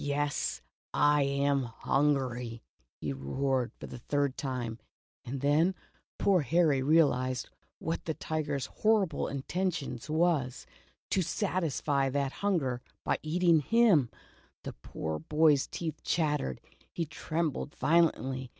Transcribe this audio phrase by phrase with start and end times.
[0.03, 0.63] "Yes,
[0.95, 2.63] I am HUNGRY,"
[2.99, 4.79] he roared, for the third time,
[5.23, 5.75] and then
[6.17, 10.65] poor Harry realized what the tiger's horrible intention was—
[11.11, 14.09] to satisfy that hun ger, by eating //////.
[14.63, 16.57] The poor boy's teeth chat tered,
[16.91, 18.49] he trembled violently.